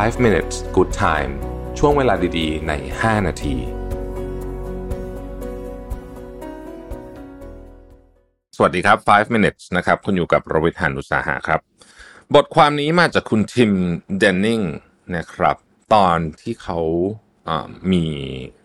[0.00, 1.32] 5 minutes good time
[1.78, 3.56] ช่วงเวลาดีๆ ใน 5 นาที
[8.56, 11.60] สวัสดีครับ 5 minutes นะครับ คุณอยู่กับโรบิทานุสาหะครับ
[12.34, 13.72] บทความนี้มาจากคุณทิม
[14.18, 14.60] เดนนิง
[15.16, 15.56] นะครับ
[15.94, 16.78] ตอนที่เขา
[17.48, 18.04] อ่ามี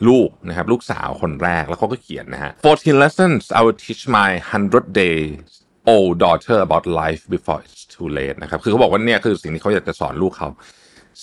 [0.07, 4.29] ลูกนะครับ ลูกสาวคนแรกแล้วเขาก็เขียนนะฮะ 14 lessons I will teach my
[4.65, 5.47] 100 days
[5.93, 10.49] old daughter about life before it's too late นะครับ คือเขาบอกว่าเนี่ยคือสิ่งที่เขาอยากจะสอนลูกเขา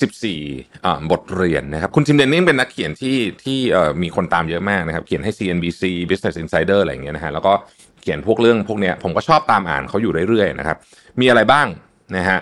[0.01, 7.53] 14อ่าบทเรียนนะครับ คุณทิมเดนนิงเป็นนักเขียนที่ที่เอ่อมีคนตามเยอะมากนะครับ เขียนให้ CNBC Business Insider อะไรอย่างเงี้ยนะฮะแล้วก็
[8.03, 10.77] เขียนพวกเรื่องพวกเนี้ยผมก็ชอบตามอ่านเขาอยู่เรื่อยๆนะครับ
[11.21, 11.67] มีอะไรบ้าง
[12.17, 12.39] นะฮะ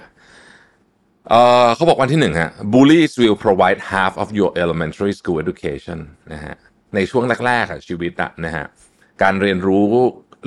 [1.28, 5.98] เอ่อเขาบอกวันที่หนึ่งฮะ bullies will provide half of your elementary school education
[6.33, 6.55] นะฮะ
[6.95, 8.64] ในช่วงแรกๆอะชีวิตอะนะฮะ
[9.23, 9.84] การเรียนรู้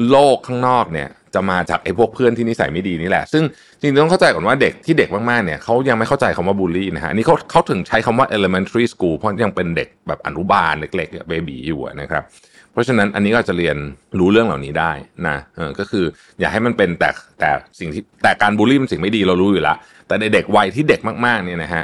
[0.09, 3.43] โลกข้างนอกเนี่ย จะมาจากไอ้พวกเพื่อนที่นิสัยไม่ดีนี่แหละ ซึ่ง
[3.79, 12.23] จริงๆต้องเข้าใจก่อนว่าเด็กที่เด็กมากๆเนี่ยเขายังไม่เข้าใจคำว่าบูลลี่นะฮะอันนี้เขาเขาถึงใช้คำว่า elementary school เพราะยังเป็นเด็กแบบอนุบาลเล็กๆเบบีอยู่นะครับ
[12.71, 13.77] เพราะฉะนั้นอันนี้ก็จะเรียน
[14.19, 14.91] รู้เรื่องเหล่านี้ได้
[15.27, 16.05] นะเออก็คือ
[16.39, 17.09] อย่าให้มันเป็นแต่
[17.39, 21.83] แต่สิ่งที่แต่การบูลลี่เป็นสิ่งไม่ดีเรารู้อยู่แล้วแต่ในเด็กวัยที่เด็กมากๆเนี่ยนะฮะ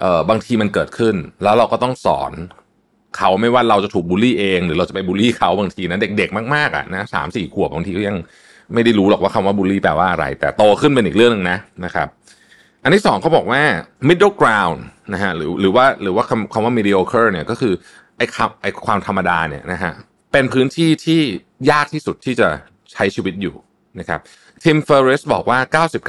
[0.00, 2.32] เออบางทีมันเกิดขึ้น แล้วเราก็ต้องสอน
[3.18, 8.16] เขาไม่ว่าเราจะถูกบูลลี่เอง หรือเราจะไปบูลลี่เขาบางทีนะเด็กๆ มากๆอะนะสามสี่ขวบบางทีก็ยัง
[8.74, 12.08] ไม่ได้รู้หรอกว่าคำว่าบูลลี่แปลว่าอะไร แต่โตขึ้นเป็นอีกเรื่องหนึ่งนะนะครับ
[12.82, 13.62] อันที่สองเขาบอกว่า
[14.08, 14.80] middle ground
[15.12, 17.74] นะฮะหรือหรือว่าหรือว่าคำคำว่า mediocre เนี่ยก็คือ
[18.16, 19.92] ไอ้คำไอ้ความธรรมดาเนี่ยนะฮะ
[20.32, 21.20] เป็นพื้นที่ที่
[21.70, 22.48] ยากที่สุดที่จะ
[22.92, 23.54] ใช้ชีวิตอยู่
[24.00, 24.20] นะครับ
[24.62, 25.58] ทิมเฟอร์เรสบอกว่า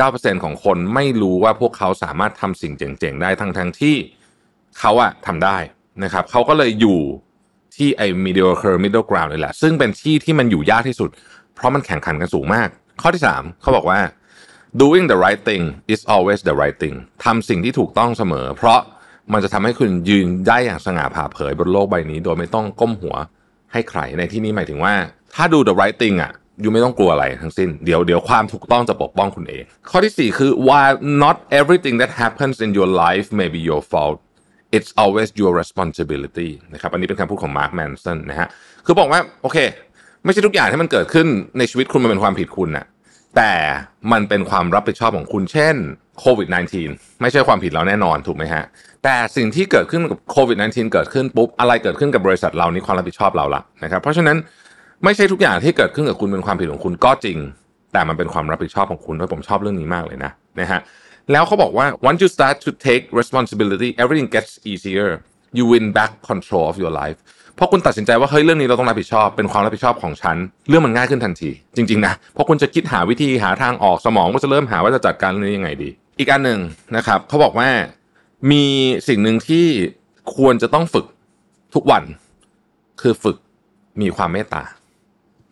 [0.02, 3.96] 99%ของคนไม่รู้ว่าพวกเขาสามารถทำสิ่งเจ๋งๆ ได้ทั้งทั้งๆที่
[4.80, 5.58] เขาอะทำได้
[6.04, 7.00] นะครับเขาก็เลยอยู่
[7.76, 11.10] ที่ไอ้ mediocre middle ground นี่แหละ ซึ่งเป็นที่ที่มันอยู่ยากที่สุด
[11.56, 12.70] เพราะมันแข่งขันกันสูงมาก
[13.02, 14.00] ข้อที่ 3 เขาบอกว่า
[14.82, 16.96] doing the right thing is always the right thing
[17.26, 18.80] ทำสิ่งที่ถูกต้องเสมอ เพราะ
[19.34, 23.16] มันจะทำให้คุณยืนได้อย่างสง่าผ่าเผยบนโลกใบนี้ โดยไม่ต้องก้มหัว
[23.74, 24.94] ให้ใคร ในที่นี้หมายถึงว่า
[25.36, 26.32] ถ้าดู the right thing อะ
[26.64, 33.82] ยูไม่ต้องกลัวอะไรทั้งสิ้น เดี๋ยวเดี๋ยวความถูกต้องจะปกป้องคุณเอง ข้อที่ 4 คือ while not everything that happens in your life may be your
[33.92, 34.18] fault
[34.76, 38.48] it's always your responsibility นะครับ อันนี้เป็นคำพูดของ Mark Manson นะฮะ
[38.86, 39.58] คือบอกว่า โอเค
[40.26, 42.86] ไม่ใช่ทุกอย่างที่มันเกิดขึ้นในชีวิตคุณมันเป็นความผิดคุณนะ
[43.38, 43.54] แต่
[44.12, 45.76] มันเป็นความรับผิดชอบของคุณ เช่น
[46.20, 46.48] โควิด
[46.86, 48.64] -19 ไม่ใช่ความผิดเราแน่นอนถูกไหมฮะ
[49.04, 54.38] แต่สิ่งที่เกิดขึ้นกับโควิด -19 เกิดขึ้นปุ๊บ อะไรเกิดขึ้นกับบริษัทเรานี่ความรับผิดชอบเราละนะครับ เพราะฉะนั้น
[55.04, 57.38] ไม่ใช่ทุกอย่างที่เกิดขึ้นกับคุณเป็นความผิดของคุณก็จริง
[57.94, 60.80] แต่มันเป็นความรับผิดชอบของคุณด้วยผมชอบเรื่องนี้มากเลยนะนะฮะ
[61.32, 65.10] แล้วเขาบอกว่า once you start to take responsibility everything gets easier
[65.58, 67.20] you win back control of your life
[67.58, 70.38] พราะคุณตัดสินใจว่าเฮ้ยเรื่องนี้เราต้องรับผิดชอบเป็นความรับผิดชอบของฉัน
[70.70, 76.60] เรื่องมันง่ายขึ้นทันที จริงๆนะเพราะคุณจะคิดหาวิธีหาทางออกสมองก็จะเริ่มหาว่าจะจัดการเรื่องนี้ยังไงดี อีกอันหนึ่ง
[76.96, 77.70] นะครับเขาบอกว่า
[78.52, 78.64] มี
[79.08, 79.66] สิ่งหนึ่งที่
[80.36, 81.06] ควรจะต้องฝึก
[81.76, 82.04] ทุกวัน
[83.02, 83.38] คือฝึก
[84.02, 84.64] มีความเมตตา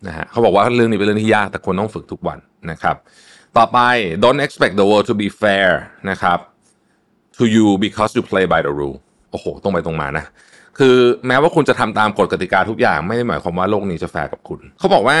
[0.06, 2.38] นะฮะเขาบอกว่าเรื่องนี้เป็นเรื่องที่ยากแต่ควรต้องฝึกทุกวัน
[2.70, 2.96] นะครับ
[3.56, 3.78] ต่อไป
[4.22, 5.70] don't expect the world to be fair
[6.10, 6.38] นะครับ
[7.36, 8.98] to you because you play by the rule
[9.30, 10.24] โอ้โหตรงไปตรงมานะ
[10.78, 10.96] คือ
[11.26, 15.18] แม้ว่าคุณจะทำตามกฎกติกาทุกอย่างไม่ได้หมายความว่าโลกนี้จะแฟร์กับคุณ เขาบอกว่า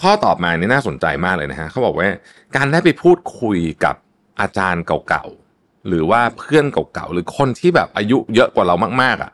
[0.00, 2.08] ข้อต่อมานี่น่าสนใจมากเลยนะฮะเขาบอกว่า
[2.56, 3.94] การได้ไปพูดคุยกับ
[4.40, 9.32] อาจารย์เก่าๆ หรือว่าเพื่อนเก่าๆ หรือคนที่แบบอายุเยอะกว่าเรามากๆอะ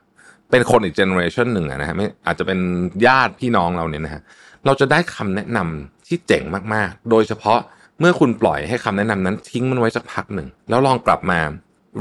[0.50, 2.58] เป็นคนอีกเจเนอเรชันหนึ่งนะฮะไม่อาจจะเป็น
[3.06, 4.22] ญาติพี่น้องเราเนี่ยนะฮะ
[4.66, 6.42] เราจะได้คำแนะนำที่เจ๋ง
[6.74, 7.58] มากๆ โดยเฉพาะ
[8.00, 11.38] เมื่อคุณปล่อยให้คำแนะนำนั้นทิ้งมันไว้สักพักหนึ่ง แล้วลองกลับมา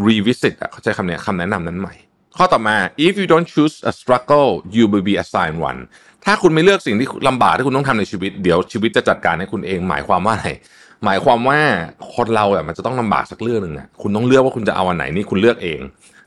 [0.07, 1.95] revisit อะเขาใช้คำเนี้ยคำแนะนำนั้นใหม่
[2.37, 5.79] ข้อต่อมา if you don't choose a struggle you will be assigned one
[6.25, 10.49] ถ้าคุณไม่เลือกสิ่งที่ลำบากที่คุณต้องทำในชีวิต เดี๋ยวชีวิตจะจัดการให้คุณเอง หมายความว่าอะไร
[11.05, 11.59] หมายความว่า
[12.15, 15.81] คนเราอะมันจะต้องลำบากสักเรื่องหนึ่งอะคุณต้องเลือกว่าคุณจะเอาอันไหนนี่คุณเลือกเอง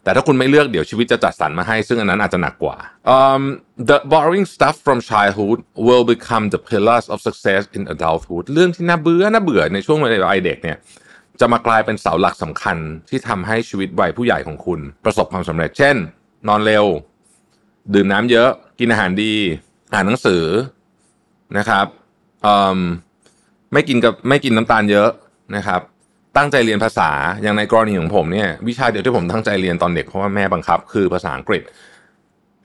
[0.04, 2.76] แต่ถ้าคุณไม่เลือกเดี๋ยวชีวิตจะจัดสรรมาให้ ซึ่งอันนั้นอาจจะหนักกว่า
[3.16, 3.42] um,
[3.90, 10.76] the boring stuff from childhood will become the pillars of success in adulthood เรื่องที่น่าเบื่อน่าเบื่อในช่วงวัยเด็กเนี่ย
[11.40, 12.76] จะมากลายเป็นเสาหลักสำคัญ
[13.08, 15.96] ที่ทำให้ชีวิตวัยผู้ใหญ่ของคุณ ประสบความสำเร็จ เช่น
[16.48, 16.84] นอนเร็ว
[17.94, 19.32] ดื่มน้ำเยอะ กินอาหารดี
[19.92, 20.44] อ่านหนังสือ
[21.58, 21.86] นะครับ
[23.72, 25.10] ไม่กินกับไม่กินน้ำตาลเยอะ
[25.56, 25.80] นะครับ
[26.36, 27.10] ตั้งใจเรียนภาษา
[27.42, 31.62] อย่างในกรณีของผมเนี่ยวิชาเดียวที่ผมตั้งใจเรียนตอนเด็กเพราะว่าแม่บังคับ คือภาษาอังกฤษ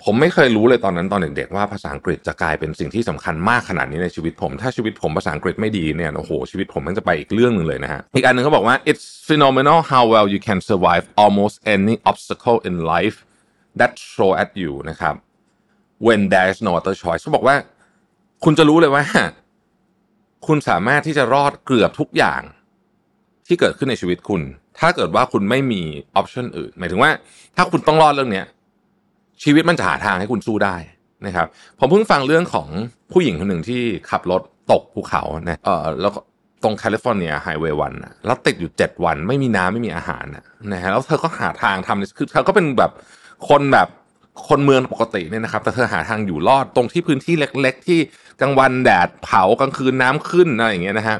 [0.03, 13.17] ผมไม่เคยรู้เลยตอนนั้นตอนเด็กๆว่าภาษาอังกฤษจะกลายเป็นสิ่งที่สำคัญมากขนาดนี้ในชีวิตผม ถ้าชีวิตผมภาษาอังกฤษไม่ดีเนี่ยโอ้โหชีวิตผมมันจะไปอีกเรื่องหนึ่งเลยนะฮะอีกอันหนึ่งเขาบอกว่า it's phenomenal how well you can survive almost any obstacle in life
[13.79, 15.15] that throw at you นะครับ
[16.05, 17.55] when there is no other choice เขาบอกว่า
[18.43, 19.03] คุณจะรู้เลยว่า
[20.47, 22.41] คุณสามารถที่จะรอดเกือบทุกอย่าง
[23.47, 24.41] ที่เกิดขึ้นในชีวิตคุณ
[24.79, 25.81] ถ้าถ้าเกิดว่าคุณไม่มี
[26.15, 27.11] option อื่น หมายถึงว่า
[27.55, 28.45] ถ้าคุณต้องรอดเรื่องเนี้ย
[29.43, 30.75] ชีวิตมันจะหาทางให้คุณสู้ได้
[31.25, 31.47] นะครับ
[31.79, 32.67] ผมเพิ่งฟังเรื่องของ
[33.11, 34.41] ผู้หญิงคนหนึ่งที่ขับรถ
[34.71, 36.11] ตกภูเขานะเออแล้ว
[36.63, 37.93] ตรงแคลิฟอร์เนีย Highway One
[38.25, 40.25] แล้วติดอยู่ 7 วันไม่มีน้ำไม่มีอาหาร
[40.73, 42.91] นะฮะแล้วเธอก็หาทางทำคือเธอก็เป็นแบบ
[43.49, 43.87] คนแบบ
[44.49, 47.99] คนเมืองปกติเนี่ยนะครับ แต่เธอหาทางอยู่รอดตรงที่พื้นที่เล็ก ๆ ที่
[48.41, 51.17] กลางวันแดดเผากลางคืนน้ำขึ้นอะไรอย่างเงี้ยนะฮะ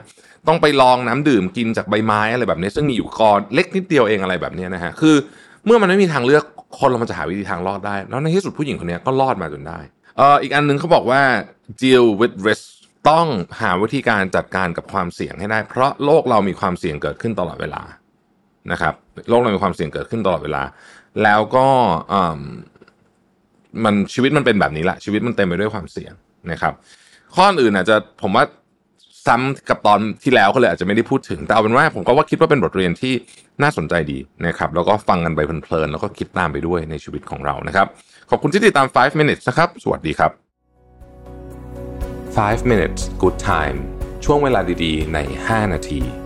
[0.47, 5.15] ต้องไปลองน้ำดื่มกินจากใบไม้อะไรแบบนี้ ซึ่งมีอยู่กอเล็กนิดเดียวเองอะไรแบบนี้นะฮะคือ
[5.65, 6.43] เมื่อมันไม่มีทางเลือก
[6.79, 9.79] คนเรามันจะหาวิธีทางรอดได้ แล้วในที่สุดผู้หญิงคนนี้ก็รอดมาจนได้
[10.17, 11.21] เอ่ออีกอันนึงเขาบอกว่า
[11.83, 12.65] deal with risk
[13.09, 13.27] ต้อง
[13.61, 17.81] หาวิธีการจัดการกับความเสี่ยงให้ได้ เพราะโลกเรามีความเสี่ยงเกิดขึ้นตลอดเวลา
[18.71, 18.93] นะครับ
[19.29, 20.63] โลกเรามีความเสี่ยงเกิดขึ้นตลอดเวลา
[21.23, 21.67] แล้วก็
[23.83, 26.13] มันชีวิตมันเป็นแบบนี้แหละชีวิตมันเต็มไปด้วยความเสี่ยง
[26.51, 26.73] นะครับ
[27.35, 28.43] ข้ออื่นอาจจะผมว่า
[29.27, 33.13] ซ้ำกับตอนที่แล้วก็เลยอาจจะไม่ได้พูดถึง แต่เอาเป็นว่าผมก็ว่าคิดว่าเป็นบทเรียนที่
[33.61, 37.87] น่าสนใจดีนะครับ แล้วก็ฟังกันไปเพลินๆแล้วก็คิดตามไปด้วยในชีวิตของเรานะครับ
[38.29, 40.31] ขอบคุณที่ติดตาม 5 minutes นะครับ สวัสดีครับ
[42.37, 43.77] 5 minutes good time
[44.25, 46.22] ช่วงเวลาดีๆ ใน 5 นาที